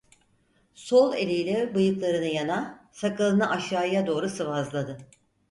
[0.73, 4.97] Sol eliyle bıyıklarını yana, sakalını aşağıya doğru sıvazladı: